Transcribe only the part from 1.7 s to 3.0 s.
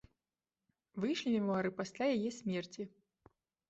пасля яе смерці.